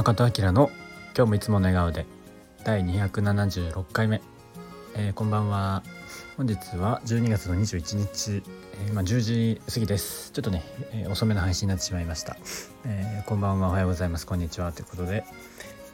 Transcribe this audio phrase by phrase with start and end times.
[0.00, 0.70] 中田明の
[1.14, 2.06] 今日もいつもの笑顔で
[2.64, 4.22] 第276回目、
[4.96, 5.82] えー、こんばんは。
[6.38, 8.42] 本日は12月の21日、
[8.82, 10.32] えー、今10時過ぎです。
[10.32, 12.38] ちょっとね、えー、遅めの配信になってしまいました、
[12.86, 13.68] えこんばんは。
[13.68, 14.26] おはようございます。
[14.26, 14.72] こんにちは。
[14.72, 15.22] ということで、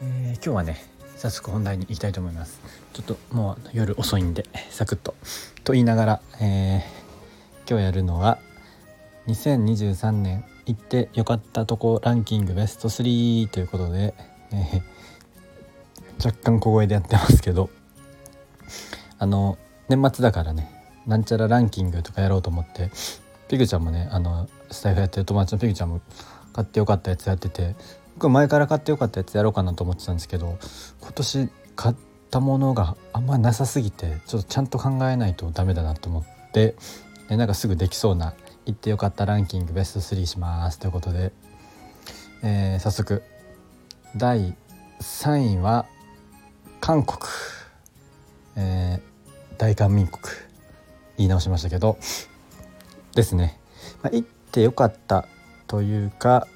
[0.01, 0.81] え今日はね
[1.17, 2.61] 早速本題に行きたいと思います。
[2.93, 5.17] ちょっともう夜遅いんでサクッと。
[5.65, 6.85] と言いながら、え
[7.69, 8.39] 今日やるのは
[9.27, 14.15] 2023年行ってよかったとこランキングベスト3ということで、
[14.53, 17.71] えー、若干小声でやってますけど。
[19.19, 19.59] あの
[19.89, 20.71] 年末だからね
[21.07, 22.91] なんちゃらランキングとかやろうと思って
[23.49, 26.01] ピグちゃんもねあのスタイフやってる友達のピグちゃんも
[26.53, 27.77] 買ってよかったやつやってて
[28.15, 30.59] 僕前から買ってよかったやつやろうかなと思ってたんですけど
[31.01, 31.97] 今年買っ
[32.31, 36.75] たものがあんまなさすぎてちょっとちゃんと考えないとダメだなと思って
[37.29, 38.35] なんかすぐできそうな
[38.67, 40.79] 行ってよかったランキングベスト3します。
[40.79, 41.33] ということで、
[42.43, 43.23] えー、早速
[44.17, 44.55] 第
[45.01, 45.87] 3位は
[46.81, 47.19] 韓国、
[48.57, 50.21] えー、大韓民国。
[51.17, 51.97] 言い直しましたけど
[53.15, 53.59] ですね、
[54.03, 55.27] まあ、行ってよかった
[55.67, 56.47] というか、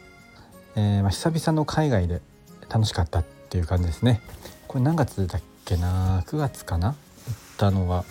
[0.76, 2.20] えーまあ、久々の海外で
[2.68, 4.20] 楽しかったっていう感じですね。
[4.68, 6.88] これ何月だっけな？9月かな？
[6.88, 6.96] 行っ
[7.56, 8.04] たのは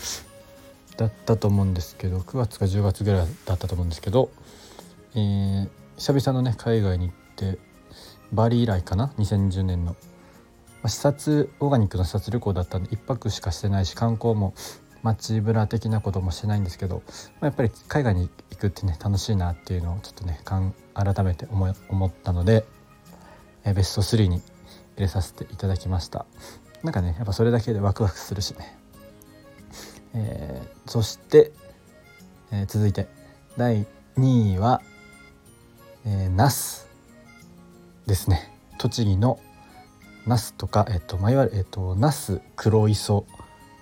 [0.99, 4.29] だったと思うんですけど9月か10月ぐらいだったと思うんですけど、
[5.15, 7.57] えー、久々のね海外に行って
[8.33, 9.97] バリ以来かな？2020年の、ま
[10.83, 14.53] あ、視察オーガニックの視察旅行だったんで1泊しかしてないし観光も
[15.01, 17.01] 街ブラ的なこともしてないんですけど、
[17.39, 20.41] まあ、やっぱり海外に行くってね楽しいなっていうのをちょっとね
[20.93, 22.65] 改めて思思ったので、
[23.63, 24.43] えー、ベスト3に入
[24.97, 26.25] れさせていただきました。
[26.83, 28.77] なんかねやっぱそれだけでワクワクするしね。
[30.13, 31.51] えー、そして、
[32.51, 33.07] えー、続いて
[33.57, 33.85] 第
[34.17, 34.81] 2位は、
[36.05, 36.87] えー、ナス
[38.07, 38.51] ですね。
[38.77, 39.39] 栃木の
[40.25, 43.25] ナスとか、えっとまあ、いわゆる、えっと、ナス黒磯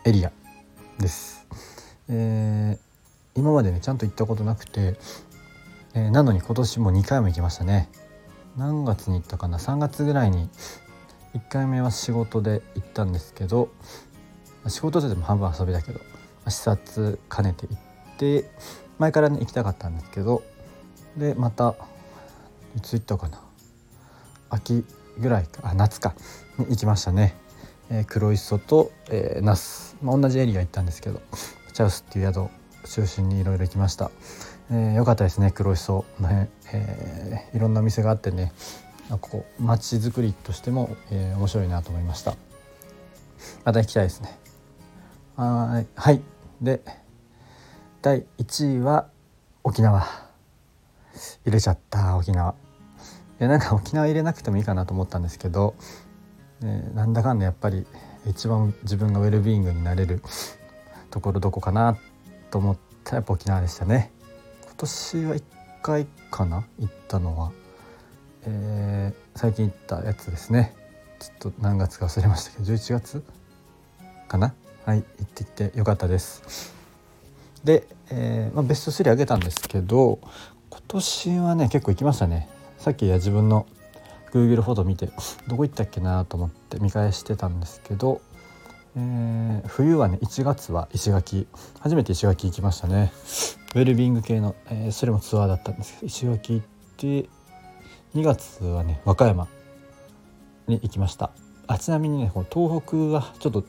[0.05, 0.31] エリア
[0.99, 1.45] です、
[2.09, 4.95] えー、今までねちゃんと行ったことなくて、
[5.93, 7.89] えー、なのに今年も2回も行きましたね。
[8.55, 10.49] 何月に行ったかな？3月ぐらいに
[11.35, 13.69] 1回目は仕事で行ったんですけど
[14.67, 15.99] 仕事でも半分遊びだけど
[16.49, 18.49] 視察兼ねて行って
[18.99, 20.43] 前からね行きたかったんですけど
[21.17, 21.75] でまた
[22.75, 23.41] いつ行ったかな。
[24.49, 24.85] 秋
[25.19, 26.15] ぐらいかあ夏か。
[26.57, 27.35] に行きましたね、
[27.89, 31.21] えー、黒磯と、えー、那須、まあ、同じエリア行ったんですけど
[31.73, 32.51] チャウスっていう宿を
[32.85, 34.09] 中心にいろいろ行きました、
[34.71, 36.05] えー、よかったですね黒磯。
[36.19, 38.51] の辺、えー、いろんなお店があってね。
[39.09, 42.35] ここ街づくりとしても、えー、面白いなと思いました。
[43.63, 44.37] また行きたいですね。
[45.35, 46.21] はい。
[46.61, 46.81] で
[48.01, 49.09] 第1位は
[49.63, 50.27] 沖縄。
[51.45, 52.51] 入れちゃった沖縄。
[53.39, 55.75] いやなんか沖縄入れなくてもいいかなと思ったんですけど、
[56.61, 57.85] ね、なんだかんだやっぱり
[58.25, 60.21] 一番自分がウェルビーイングになれる
[61.11, 61.97] ところどこかな
[62.49, 64.11] と思ったやっぱ沖縄でしたね。
[64.63, 65.43] 今年は1
[65.81, 67.51] 回かな行ったのは、
[68.43, 70.75] えー、最近行ったやつですね。
[71.19, 73.23] ちょっと何月か忘れましたけど11月
[74.27, 74.53] かな
[74.87, 76.73] はい行ってきてよかったです。
[77.65, 80.21] で、えー、まあ、ベスト3上げたんですけど
[80.69, 82.47] 今年はね結構行きましたね。
[82.77, 83.67] さっき自分の
[84.31, 85.09] Google フォト見て
[85.49, 88.21] どこ行ったっけなと思って見返してたんですけど、
[88.95, 91.47] えー、冬はね1月は石垣
[91.81, 93.11] 初めて石垣行きましたね。
[93.75, 96.65] ウェルビング系の、えー、それもツアーだったんですけど石垣行っ
[96.95, 97.29] て
[98.15, 99.49] 2月はね和歌山
[100.65, 101.31] に行きました。
[101.69, 103.65] あちなみにねこの東北はちょっと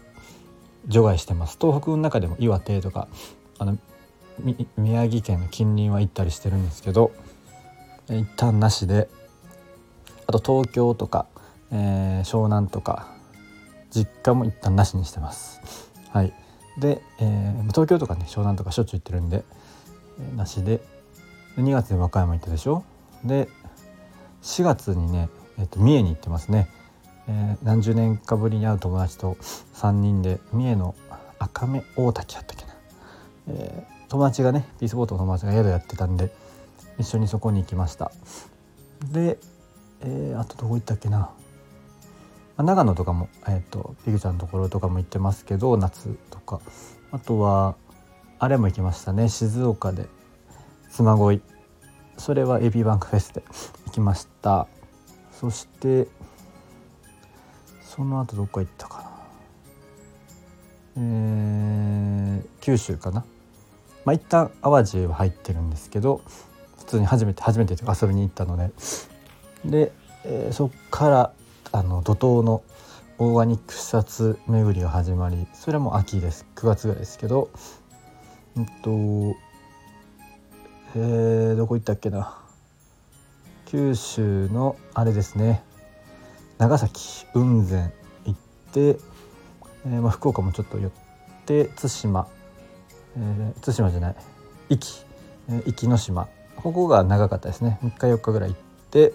[0.88, 1.58] 除外してます。
[1.60, 3.08] 東北の中でも岩手とか
[3.58, 3.78] あの
[4.76, 7.12] 宮城県の近隣は行ったりしてるんですけど
[8.08, 9.08] 一旦なしで
[10.26, 11.26] あと東京とか、
[11.72, 13.08] えー、湘南とか
[13.90, 15.60] 実家も一旦なしにしてます。
[16.10, 16.32] はい。
[16.78, 19.44] で、えー、東京とかね湘南とかしょっちゅう行ってるんで、
[20.36, 20.80] なしで。
[21.56, 22.84] 2月に和歌山行ったでしょ？
[23.24, 23.48] で
[24.42, 26.68] 4月にね、えーと三重に行ってますね。
[27.28, 29.36] えー、何十年かぶりに会う友達と
[29.74, 30.94] 3人で三重の
[31.38, 32.74] 赤目大滝やったっけな、
[33.48, 36.30] えー、友達がねピースボートの友達が宿やってたんで
[36.98, 38.10] 一緒にそこに行きました。
[39.12, 39.38] で、
[40.00, 41.30] えー、あとどこ行ったっけな、
[42.56, 46.60] 長野とかも、えーと、ピグちゃんのところとかも行ってますけど夏とか。
[47.10, 47.76] あとは
[48.38, 49.28] あれも行きましたね。
[49.28, 50.06] 静岡で
[50.90, 51.40] 妻恋。
[52.16, 53.44] それはエビバンクフェスで
[53.86, 54.66] 行きました。
[55.30, 56.08] そして
[57.98, 59.10] その後どっか行ったかな。
[60.98, 63.24] えー、九州かな。
[64.04, 66.22] まあ一旦淡路は入ってるんですけど
[66.78, 68.70] 普通に初めて初めて遊びに行ったので。
[69.64, 69.92] で、
[70.24, 71.32] えー、そっから
[71.72, 72.62] あの怒涛の
[73.18, 76.46] オーガニック視察巡りが始まりそれはもう秋です。
[76.54, 77.50] 9月ぐらいですけど。
[78.56, 79.36] うんと
[80.94, 82.38] えー、どこ行ったっけな。
[83.66, 85.64] 九州のあれですね。
[86.58, 87.92] 長崎雲仙
[88.24, 88.34] 行っ
[88.72, 90.90] て、えーまあ、福岡もちょっと寄っ
[91.46, 92.28] て対馬、
[93.16, 94.16] えー、対馬じゃない
[94.68, 95.04] 壱岐、
[95.48, 98.56] 壱岐の島ここが長かったですね3日4日ぐらい行っ
[98.90, 99.12] て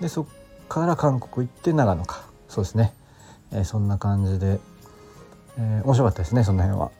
[0.00, 0.26] でそっ
[0.68, 2.92] から韓国行って長野かそうですね、
[3.52, 4.60] えー、そんな感じで、
[5.58, 6.90] えー、面白かったですねその辺は。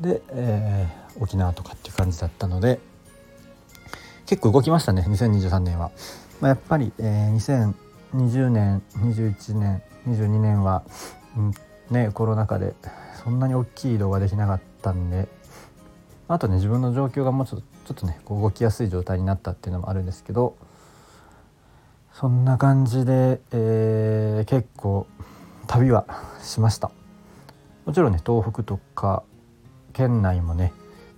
[0.00, 2.80] で、えー、沖縄とかっていう感じだったので
[4.26, 5.90] 結構動きましたね2023年は。
[6.40, 7.36] まあ、やっぱり、えー、
[8.14, 10.82] 20年21年22年は、
[11.36, 11.52] うん、
[11.90, 12.74] ねコロナ禍で
[13.22, 15.28] そんなに大きい移動ができなかったんで
[16.28, 20.56] あとね自分の状況がもうちょっとちょっとねこう動きやすい状態になったっていうのもあるんですけど
[22.12, 25.06] そんな感じで、えー、結構
[25.66, 26.06] 旅は
[26.42, 26.90] しました。
[27.86, 29.22] もちろんね東北とか
[29.92, 30.72] 県内もね、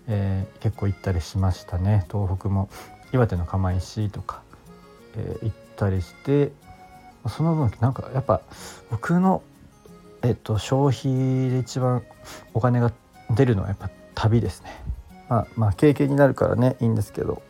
[0.06, 2.06] えー、結構行ったりしましたね。
[2.10, 2.70] 東北も
[3.12, 4.42] 岩手の釜石とか、
[5.16, 6.52] えー、行ったりして
[7.28, 8.42] その分なんかやっぱ
[8.90, 9.42] 僕の、
[10.22, 12.02] えっと、消費で一番
[12.52, 12.92] お金が
[13.30, 14.82] 出るのはやっぱ旅ですね。
[15.28, 17.42] まあ、まあ経験になるからねいいんですけど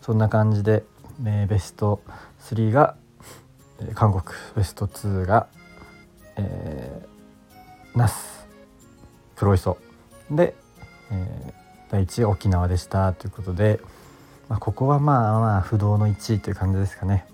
[0.00, 0.84] そんな感じで、
[1.24, 2.00] えー、ベスト
[2.40, 2.96] 3が、
[3.80, 4.24] えー、韓国
[4.56, 5.48] ベスト2が、
[6.36, 8.46] えー、ナス
[9.36, 9.76] プロイソ
[10.30, 10.54] で、
[11.10, 13.80] えー、第1位沖縄でしたということで、
[14.48, 17.26] まあ、ここはまあまあ不動の1位という感じですかね。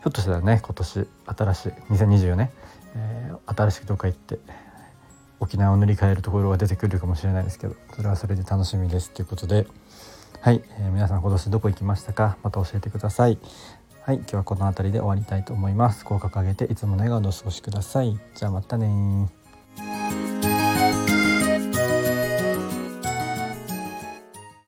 [0.00, 2.50] ひょっとしたらね今年新しい2024年、
[2.94, 4.38] えー、新しくどっか行って
[5.40, 9.66] 沖縄を塗り替えるところが出てくるかもしれないですけどそれはそれで楽しみですということで
[10.40, 12.36] はい、えー、皆さん今年どこ行きましたか？
[12.44, 13.38] また教えてください。
[14.02, 16.04] はい今日はこの辺りで終わりたいと思います。
[16.04, 18.18] 口角上げていつもの笑顔でお過ごしください。
[18.34, 19.28] じゃあまたね